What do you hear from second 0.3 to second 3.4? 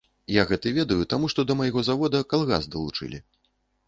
Я гэты ведаю таму, што да майго завода калгас далучылі.